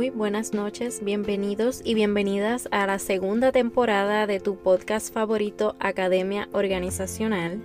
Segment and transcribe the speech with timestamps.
[0.00, 6.48] Muy buenas noches, bienvenidos y bienvenidas a la segunda temporada de tu podcast favorito Academia
[6.52, 7.60] Organizacional.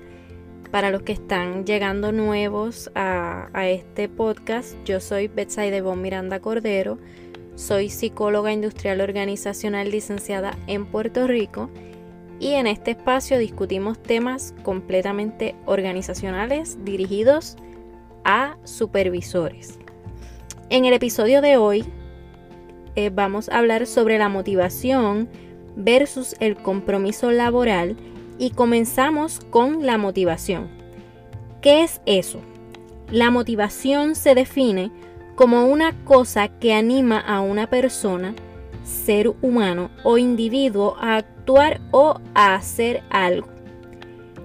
[0.69, 6.97] Para los que están llegando nuevos a, este podcast, yo soy Betsaide Bon Miranda Cordero,
[7.55, 11.69] soy psicóloga industrial organizacional licenciada en Puerto Rico
[12.41, 17.55] y en este espacio discutimos temas completamente organizacionales dirigidos
[18.25, 19.79] a supervisores.
[20.69, 21.85] En el episodio de hoy
[22.95, 25.29] eh, vamos a hablar sobre la motivación
[25.75, 27.97] versus el compromiso laboral
[28.37, 30.69] y comenzamos con la motivación.
[31.61, 32.39] ¿Qué es eso?
[33.11, 34.91] La motivación se define
[35.35, 38.33] como una cosa que anima a una persona,
[38.83, 43.47] ser humano o individuo a actuar o a hacer algo.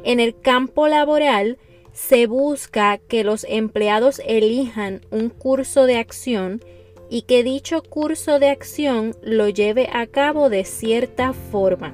[0.03, 1.59] En el campo laboral,
[1.93, 6.63] se busca que los empleados elijan un curso de acción
[7.11, 11.93] y que dicho curso de acción lo lleve a cabo de cierta forma.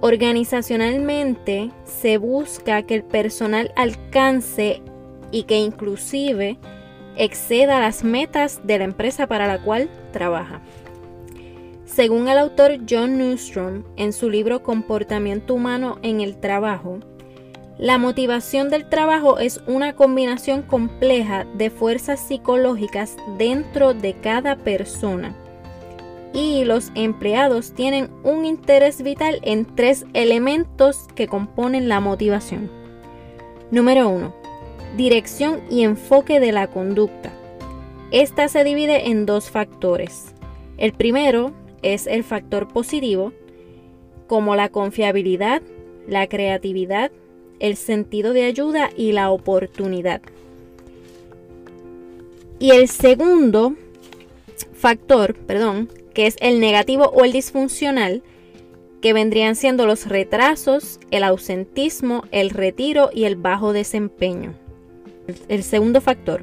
[0.00, 4.80] Organizacionalmente se busca que el personal alcance
[5.30, 6.58] y que inclusive
[7.16, 10.62] exceda las metas de la empresa para la cual trabaja.
[11.84, 17.00] Según el autor John Newstrom en su libro Comportamiento Humano en el Trabajo,
[17.78, 25.36] la motivación del trabajo es una combinación compleja de fuerzas psicológicas dentro de cada persona.
[26.34, 32.68] Y los empleados tienen un interés vital en tres elementos que componen la motivación.
[33.70, 34.34] Número 1.
[34.96, 37.30] Dirección y enfoque de la conducta.
[38.10, 40.34] Esta se divide en dos factores.
[40.78, 43.32] El primero es el factor positivo,
[44.26, 45.62] como la confiabilidad,
[46.08, 47.12] la creatividad,
[47.60, 50.20] el sentido de ayuda y la oportunidad.
[52.58, 53.74] Y el segundo
[54.72, 58.22] factor, perdón, que es el negativo o el disfuncional,
[59.00, 64.54] que vendrían siendo los retrasos, el ausentismo, el retiro y el bajo desempeño.
[65.48, 66.42] El segundo factor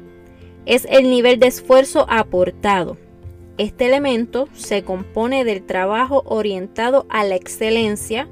[0.64, 2.96] es el nivel de esfuerzo aportado.
[3.58, 8.28] Este elemento se compone del trabajo orientado a la excelencia,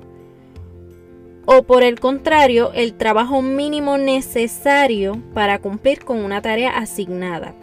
[1.46, 7.54] o por el contrario, el trabajo mínimo necesario para cumplir con una tarea asignada.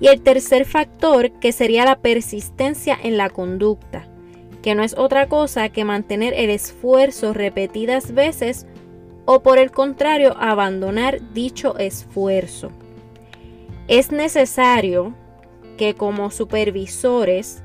[0.00, 4.06] Y el tercer factor, que sería la persistencia en la conducta,
[4.62, 8.66] que no es otra cosa que mantener el esfuerzo repetidas veces
[9.24, 12.70] o por el contrario, abandonar dicho esfuerzo.
[13.88, 15.14] Es necesario
[15.76, 17.62] que como supervisores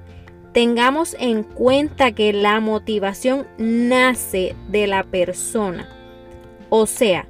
[0.54, 5.90] tengamos en cuenta que la motivación nace de la persona.
[6.70, 7.28] O sea,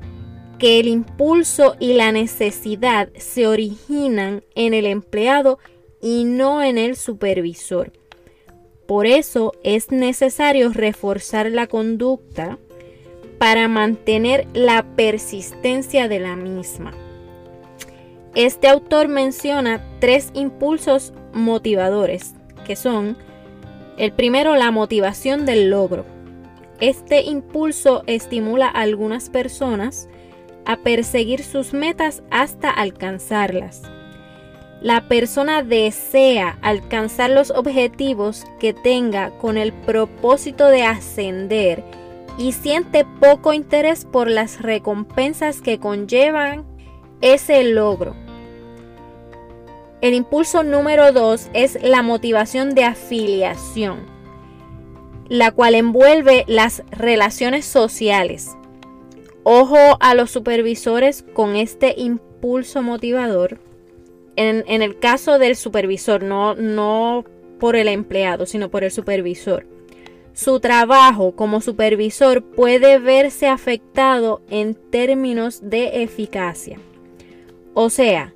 [0.57, 5.59] que el impulso y la necesidad se originan en el empleado
[6.01, 7.91] y no en el supervisor.
[8.87, 12.57] Por eso es necesario reforzar la conducta
[13.37, 16.91] para mantener la persistencia de la misma.
[18.35, 22.35] Este autor menciona tres impulsos motivadores
[22.75, 23.17] son
[23.97, 26.05] el primero, la motivación del logro.
[26.79, 30.07] Este impulso estimula a algunas personas
[30.65, 33.83] a perseguir sus metas hasta alcanzarlas.
[34.81, 41.83] La persona desea alcanzar los objetivos que tenga con el propósito de ascender
[42.39, 46.65] y siente poco interés por las recompensas que conllevan
[47.21, 48.15] ese logro.
[50.01, 53.99] El impulso número dos es la motivación de afiliación,
[55.29, 58.57] la cual envuelve las relaciones sociales.
[59.43, 63.59] Ojo a los supervisores con este impulso motivador.
[64.35, 67.25] En, el caso del supervisor, no
[67.59, 69.67] por el empleado, sino por el supervisor.
[70.33, 76.79] Su trabajo como supervisor puede verse afectado en términos de eficacia.
[77.75, 78.33] O sea,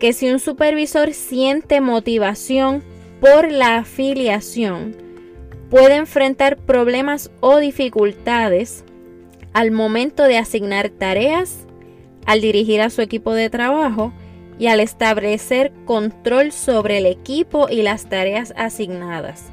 [0.00, 2.82] que si un supervisor siente motivación
[3.20, 4.96] por la afiliación,
[5.68, 8.84] puede enfrentar problemas o dificultades
[9.52, 11.66] al momento de asignar tareas,
[12.26, 14.12] al dirigir a su equipo de trabajo
[14.58, 19.52] y al establecer control sobre el equipo y las tareas asignadas.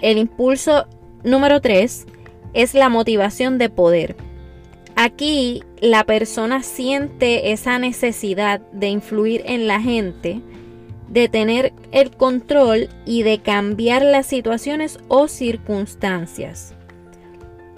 [0.00, 0.86] El impulso
[1.24, 2.06] número 3
[2.52, 4.16] es la motivación de poder.
[4.96, 10.40] Aquí la persona siente esa necesidad de influir en la gente,
[11.08, 16.76] de tener el control y de cambiar las situaciones o circunstancias.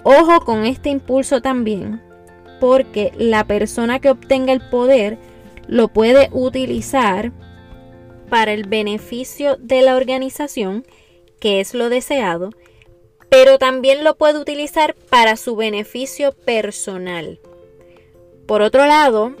[0.03, 1.99] Ojo con este impulso también,
[2.59, 5.17] porque la persona que obtenga el poder
[5.67, 7.31] lo puede utilizar
[8.29, 10.85] para el beneficio de la organización,
[11.39, 12.51] que es lo deseado,
[13.29, 17.39] pero también lo puede utilizar para su beneficio personal.
[18.45, 19.33] Por otro lado,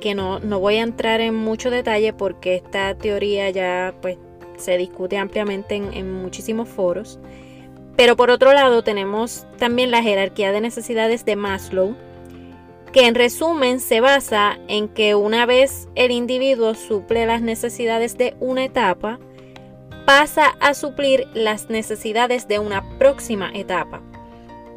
[0.00, 4.16] que no, voy a entrar en mucho detalle porque esta teoría ya pues,
[4.56, 7.18] se discute ampliamente en, en muchísimos foros,
[7.96, 11.96] pero por otro lado tenemos también la jerarquía de necesidades de Maslow,
[12.92, 18.36] que en resumen se basa en que una vez el individuo suple las necesidades de
[18.40, 19.18] una etapa,
[20.06, 24.00] pasa a suplir las necesidades de una próxima etapa.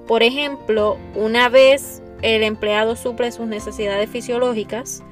[0.08, 5.04] Por ejemplo, una vez el empleado suple sus necesidades fisiológicas,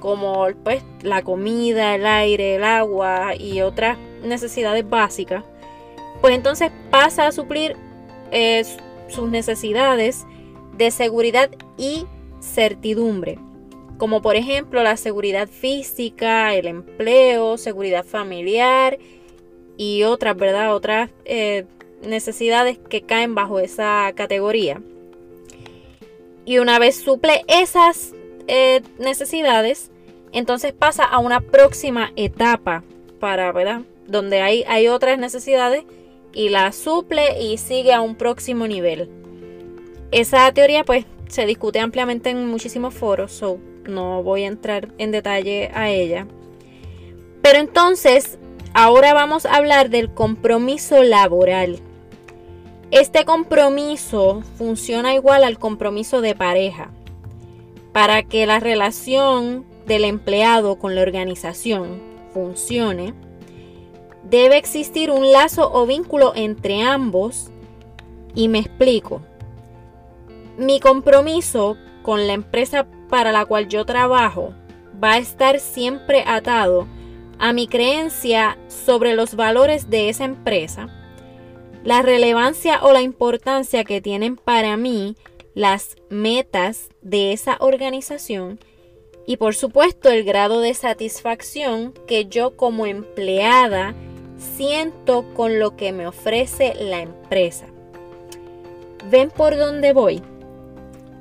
[0.00, 5.44] como pues, la comida, el aire, el agua y otras necesidades básicas,
[6.20, 7.76] pues entonces pasa a suplir
[8.32, 8.64] eh,
[9.08, 10.26] sus necesidades
[10.76, 12.06] de seguridad y
[12.40, 13.38] certidumbre,
[13.98, 18.98] como por ejemplo la seguridad física, el empleo, seguridad familiar
[19.76, 20.74] y otras, ¿verdad?
[20.74, 21.66] Otras eh,
[22.02, 24.80] necesidades que caen bajo esa categoría.
[26.44, 28.12] Y una vez suple esas
[28.48, 29.90] eh, necesidades,
[30.32, 32.82] entonces pasa a una próxima etapa
[33.18, 33.82] para, ¿verdad?
[34.06, 35.84] Donde hay, hay otras necesidades
[36.32, 39.10] y la suple y sigue a un próximo nivel.
[40.10, 45.12] Esa teoría pues se discute ampliamente en muchísimos foros, so no voy a entrar en
[45.12, 46.26] detalle a ella.
[47.42, 48.38] Pero entonces,
[48.74, 51.80] ahora vamos a hablar del compromiso laboral.
[52.90, 56.90] Este compromiso funciona igual al compromiso de pareja.
[57.92, 62.00] Para que la relación del empleado con la organización
[62.34, 63.14] funcione,
[64.24, 67.50] debe existir un lazo o vínculo entre ambos
[68.34, 69.22] y me explico.
[70.58, 74.52] Mi compromiso con la empresa para la cual yo trabajo
[75.02, 76.88] va a estar siempre atado
[77.38, 80.88] a mi creencia sobre los valores de esa empresa,
[81.84, 85.16] la relevancia o la importancia que tienen para mí
[85.54, 88.60] las metas de esa organización
[89.26, 93.94] y por supuesto el grado de satisfacción que yo como empleada
[94.56, 97.66] siento con lo que me ofrece la empresa.
[99.10, 100.22] ¿Ven por dónde voy?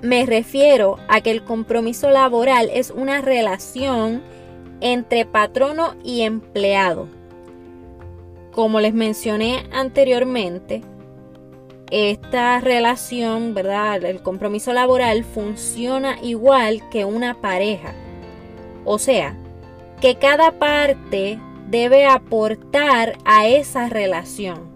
[0.02, 4.22] Me refiero a que el compromiso laboral es una relación
[4.82, 7.08] entre patrono y empleado.
[8.52, 10.82] Como les mencioné anteriormente,
[11.92, 14.04] esta relación, ¿verdad?
[14.04, 17.94] El compromiso laboral funciona igual que una pareja.
[18.86, 19.36] O sea,
[20.02, 24.70] que cada parte debe aportar a esa relación.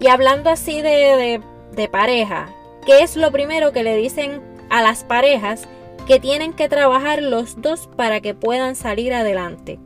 [0.00, 1.40] Y hablando así de,
[1.74, 2.48] de pareja,
[2.86, 5.66] ¿Qué es lo primero que le dicen a las parejas
[6.06, 9.78] que tienen que trabajar los dos para que puedan salir adelante?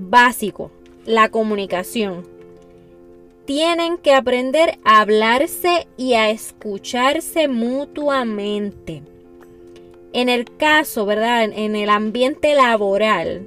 [0.00, 0.70] Básico,
[1.04, 2.26] la comunicación.
[3.44, 9.02] Tienen que aprender a hablarse y a escucharse mutuamente.
[10.12, 11.44] En el caso, ¿verdad?
[11.44, 13.46] En el ambiente laboral,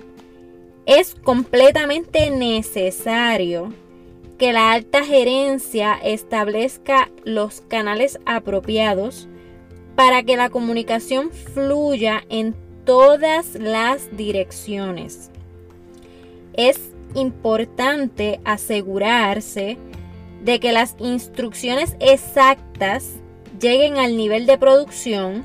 [0.85, 3.73] es completamente necesario
[4.38, 9.27] que la alta gerencia establezca los canales apropiados
[9.95, 15.31] para que la comunicación fluya en todas las direcciones.
[16.54, 16.80] Es
[17.16, 19.78] importante asegurarse
[20.44, 23.12] de que las instrucciones exactas
[23.60, 25.44] lleguen al nivel de producción,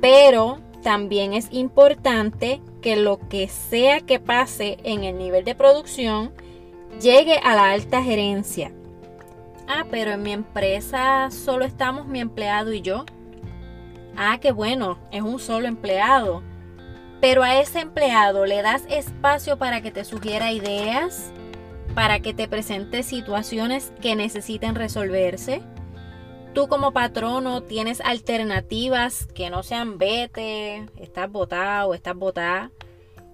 [0.00, 6.32] pero también es importante que lo que sea que pase en el nivel de producción
[7.00, 8.72] llegue a la alta gerencia.
[9.66, 13.04] Ah, pero en mi empresa solo estamos mi empleado y yo.
[14.16, 16.42] Ah, qué bueno, es un solo empleado.
[17.20, 21.32] Pero a ese empleado le das espacio para que te sugiera ideas,
[21.94, 25.62] para que te presente situaciones que necesiten resolverse.
[26.54, 32.70] Tú como patrono tienes alternativas que no sean vete, estás votado, estás votada.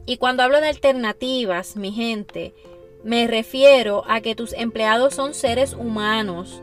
[0.07, 2.55] Y cuando hablo de alternativas, mi gente,
[3.03, 6.63] me refiero a que tus empleados son seres humanos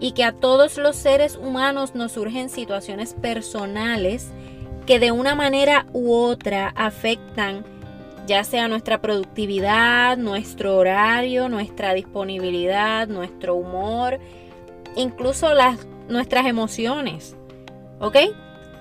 [0.00, 4.30] y que a todos los seres humanos nos surgen situaciones personales
[4.88, 7.62] que de una manera u otra afectan
[8.26, 14.18] ya sea nuestra productividad, nuestro horario, nuestra disponibilidad, nuestro humor,
[14.96, 17.36] incluso las, nuestras emociones.
[18.00, 18.16] ¿Ok?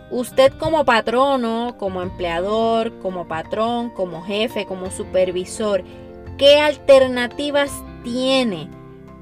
[0.09, 5.83] Usted como patrono, como empleador, como patrón, como jefe, como supervisor,
[6.37, 8.69] ¿Qué alternativas tiene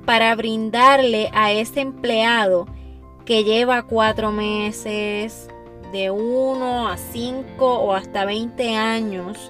[0.05, 2.67] para brindarle a ese empleado
[3.25, 5.47] que lleva cuatro meses,
[5.95, 9.49] de uno a cinco o hasta 20 años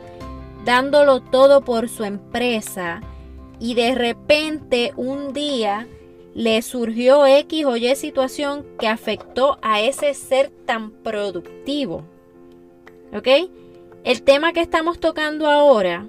[0.63, 3.01] dándolo todo por su empresa
[3.59, 5.87] y de repente un día
[6.35, 12.03] le surgió X o Y situación que afectó a ese ser tan productivo.
[13.11, 13.27] ¿Ok?
[14.03, 16.07] El tema que estamos tocando ahora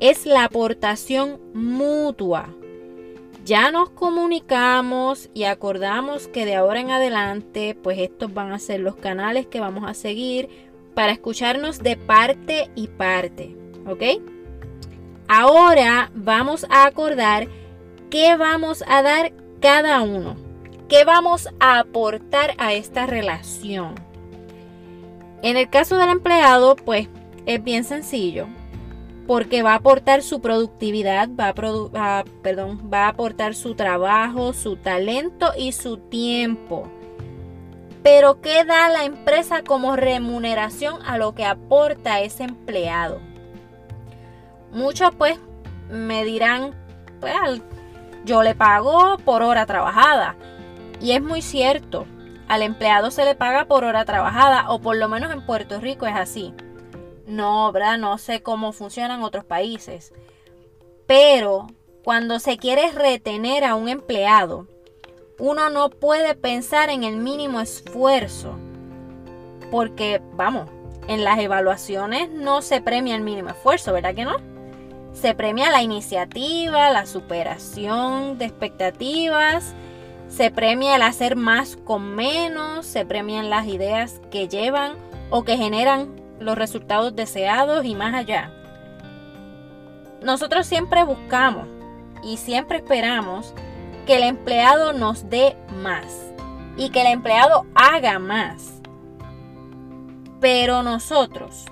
[0.00, 2.54] es la aportación mutua.
[3.48, 8.80] Ya nos comunicamos y acordamos que de ahora en adelante, pues estos van a ser
[8.80, 10.50] los canales que vamos a seguir
[10.94, 13.56] para escucharnos de parte y parte.
[13.86, 14.20] ¿Ok?
[15.28, 17.48] Ahora vamos a acordar
[18.10, 20.36] qué vamos a dar cada uno.
[20.86, 23.94] ¿Qué vamos a aportar a esta relación?
[25.40, 27.08] En el caso del empleado, pues
[27.46, 28.46] es bien sencillo
[29.28, 34.76] porque va a aportar su productividad, va a, perdón, va a aportar su trabajo, su
[34.76, 36.88] talento y su tiempo.
[38.02, 43.20] Pero ¿qué da la empresa como remuneración a lo que aporta ese empleado?
[44.72, 45.38] Muchos pues
[45.90, 46.74] me dirán,
[47.20, 47.34] pues
[48.24, 50.36] yo le pago por hora trabajada.
[51.02, 52.06] Y es muy cierto,
[52.48, 56.06] al empleado se le paga por hora trabajada, o por lo menos en Puerto Rico
[56.06, 56.54] es así.
[57.28, 57.98] No, ¿verdad?
[57.98, 60.14] No sé cómo funciona en otros países.
[61.06, 61.66] Pero
[62.02, 64.66] cuando se quiere retener a un empleado,
[65.38, 68.56] uno no puede pensar en el mínimo esfuerzo.
[69.70, 70.70] Porque, vamos,
[71.06, 74.36] en las evaluaciones no se premia el mínimo esfuerzo, ¿verdad que no?
[75.12, 79.74] Se premia la iniciativa, la superación de expectativas,
[80.28, 84.96] se premia el hacer más con menos, se premian las ideas que llevan
[85.28, 88.52] o que generan los resultados deseados y más allá.
[90.22, 91.68] Nosotros siempre buscamos
[92.22, 93.54] y siempre esperamos
[94.06, 96.32] que el empleado nos dé más
[96.76, 98.80] y que el empleado haga más.
[100.40, 101.66] Pero nosotros,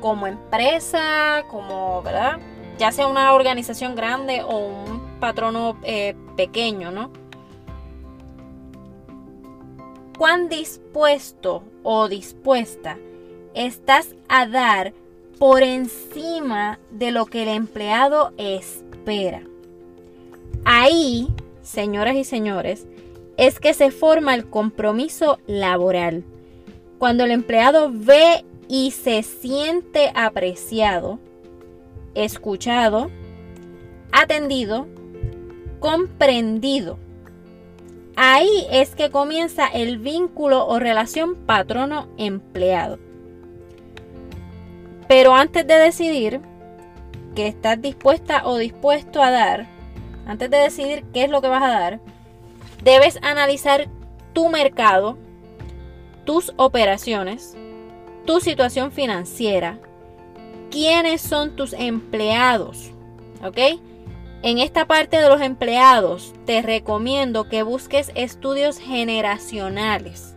[0.00, 2.38] como empresa, como, ¿verdad?
[2.78, 7.10] Ya sea una organización grande o un patrono eh, pequeño, ¿no?
[10.18, 12.98] ¿Cuán dispuesto o dispuesta
[13.54, 14.92] estás a dar
[15.38, 19.42] por encima de lo que el empleado espera.
[20.64, 21.28] Ahí,
[21.62, 22.86] señoras y señores,
[23.36, 26.24] es que se forma el compromiso laboral.
[26.98, 31.18] Cuando el empleado ve y se siente apreciado,
[32.14, 33.10] escuchado,
[34.12, 34.86] atendido,
[35.80, 36.98] comprendido.
[38.16, 43.09] Ahí es que comienza el vínculo o relación patrono-empleado.
[45.10, 46.40] Pero antes de decidir
[47.34, 49.66] que estás dispuesta o dispuesto a dar,
[50.24, 52.00] antes de decidir qué es lo que vas a dar,
[52.84, 53.88] debes analizar
[54.34, 55.18] tu mercado,
[56.24, 57.56] tus operaciones,
[58.24, 59.80] tu situación financiera,
[60.70, 62.92] quiénes son tus empleados,
[63.44, 63.80] ¿ok?
[64.44, 70.36] En esta parte de los empleados te recomiendo que busques estudios generacionales.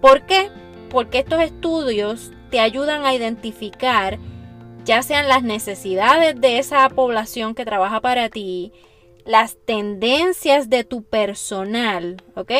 [0.00, 0.50] ¿Por qué?
[0.88, 4.20] Porque estos estudios te ayudan a identificar
[4.84, 8.72] ya sean las necesidades de esa población que trabaja para ti,
[9.24, 12.52] las tendencias de tu personal, ¿ok?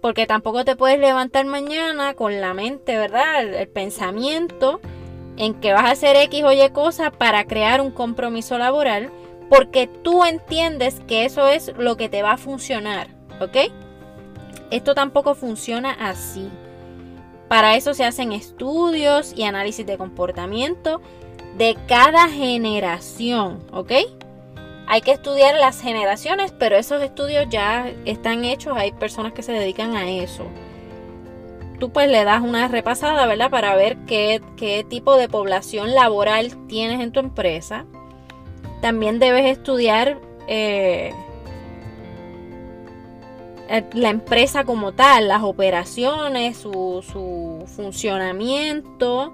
[0.00, 3.42] Porque tampoco te puedes levantar mañana con la mente, ¿verdad?
[3.42, 4.80] El, pensamiento
[5.36, 9.10] en que vas a hacer X o Y cosa para crear un compromiso laboral,
[9.50, 13.08] porque tú entiendes que eso es lo que te va a funcionar,
[13.38, 13.70] ¿ok?
[14.70, 16.48] Esto tampoco funciona así.
[17.50, 21.00] Para eso se hacen estudios y análisis de comportamiento
[21.58, 23.90] de cada generación, ¿ok?
[24.86, 29.50] Hay que estudiar las generaciones, pero esos estudios ya están hechos, hay personas que se
[29.50, 30.44] dedican a eso.
[31.80, 33.50] Tú pues le das una repasada, ¿verdad?
[33.50, 37.84] Para ver qué, qué tipo de población laboral tienes en tu empresa.
[38.80, 41.12] También debes estudiar eh,
[43.92, 49.32] la empresa como tal, las operaciones, su, funcionamiento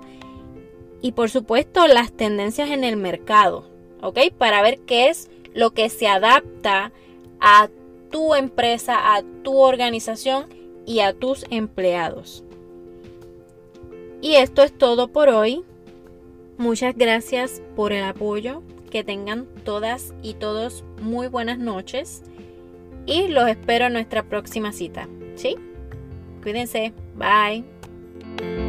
[1.00, 3.66] y por supuesto las tendencias en el mercado,
[4.02, 4.18] ¿ok?
[4.36, 6.92] Para ver qué es lo que se adapta
[7.40, 7.68] a
[8.10, 10.46] tu empresa, a tu organización
[10.84, 12.44] y a tus empleados.
[14.20, 15.64] Y esto es todo por hoy.
[16.58, 18.62] Muchas gracias por el apoyo.
[18.90, 22.22] Que tengan todas y todos muy buenas noches
[23.06, 25.08] y los espero en nuestra próxima cita.
[25.36, 25.56] ¿Sí?
[26.42, 26.92] Cuídense.
[27.14, 28.65] Bye.